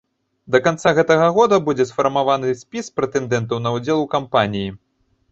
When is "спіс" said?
2.61-2.89